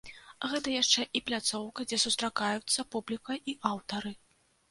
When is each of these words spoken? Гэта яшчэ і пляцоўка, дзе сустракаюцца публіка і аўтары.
Гэта 0.51 0.67
яшчэ 0.75 1.01
і 1.17 1.19
пляцоўка, 1.27 1.85
дзе 1.91 1.99
сустракаюцца 2.05 2.85
публіка 2.97 3.37
і 3.53 3.55
аўтары. 3.73 4.11